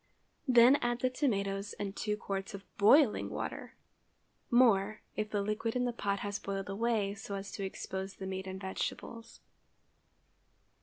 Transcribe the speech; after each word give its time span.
Then 0.47 0.77
add 0.77 1.01
the 1.01 1.11
tomatoes 1.11 1.73
and 1.73 1.95
two 1.95 2.17
quarts 2.17 2.55
of 2.55 2.65
boiling 2.79 3.29
water—more, 3.29 5.01
if 5.15 5.29
the 5.29 5.43
liquid 5.43 5.75
in 5.75 5.85
the 5.85 5.93
pot 5.93 6.21
has 6.21 6.39
boiled 6.39 6.69
away 6.69 7.13
so 7.13 7.35
as 7.35 7.51
to 7.51 7.63
expose 7.63 8.15
the 8.15 8.25
meat 8.25 8.47
and 8.47 8.59
vegetables. 8.59 9.41